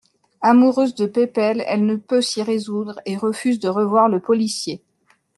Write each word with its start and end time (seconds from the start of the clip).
Amoureuse 0.41 0.95
de 0.95 1.05
Pépel, 1.05 1.63
elle 1.67 1.85
ne 1.85 1.95
peut 1.95 2.23
s'y 2.23 2.41
résoudre 2.41 2.99
et 3.05 3.15
refuse 3.15 3.59
de 3.59 3.69
revoir 3.69 4.09
le 4.09 4.19
policier. 4.19 4.81